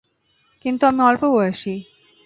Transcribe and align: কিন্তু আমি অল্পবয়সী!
কিন্তু 0.65 0.83
আমি 0.85 1.01
অল্পবয়সী! 1.01 1.75